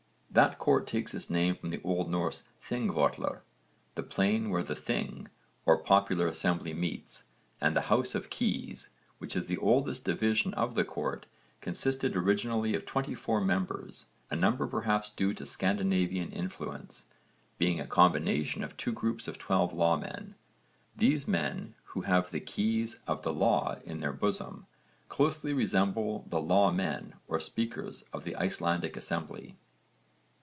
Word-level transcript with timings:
That 0.33 0.57
court 0.59 0.87
takes 0.87 1.13
its 1.13 1.29
name 1.29 1.55
from 1.55 1.71
the 1.71 1.81
Old 1.83 2.09
Norse 2.09 2.43
Þing 2.63 2.91
völlr, 2.91 3.41
the 3.95 4.01
plain 4.03 4.49
where 4.49 4.63
the 4.63 4.75
Þing 4.75 5.27
or 5.65 5.77
popular 5.77 6.25
assembly 6.27 6.73
meets, 6.73 7.25
and 7.59 7.75
the 7.75 7.81
House 7.91 8.15
of 8.15 8.29
Keys, 8.29 8.87
which 9.17 9.35
is 9.35 9.47
the 9.47 9.57
oldest 9.57 10.05
division 10.05 10.53
of 10.53 10.73
the 10.73 10.85
court, 10.85 11.25
consisted 11.59 12.15
originally 12.15 12.73
of 12.73 12.85
24 12.85 13.41
members, 13.41 14.05
a 14.29 14.37
number 14.37 14.65
perhaps 14.65 15.09
due 15.09 15.33
to 15.33 15.43
Scandinavian 15.43 16.31
influence, 16.31 17.03
being 17.57 17.81
a 17.81 17.85
combination 17.85 18.63
of 18.63 18.77
two 18.77 18.93
groups 18.93 19.27
of 19.27 19.37
12 19.37 19.73
lawmen 19.73 20.35
(v. 20.95 21.09
supra, 21.09 21.09
p. 21.09 21.09
103). 21.09 21.09
These 21.09 21.27
men 21.27 21.75
who 21.87 22.01
have 22.03 22.31
the 22.31 22.39
'keys 22.39 22.99
of 23.05 23.23
the 23.23 23.33
law' 23.33 23.79
in 23.83 23.99
their 23.99 24.13
bosom 24.13 24.65
closely 25.09 25.51
resemble 25.51 26.23
the 26.29 26.39
'lawmen' 26.39 27.15
or 27.27 27.37
speakers 27.41 28.05
of 28.13 28.23
the 28.23 28.37
Icelandic 28.37 28.95
assembly. 28.95 29.57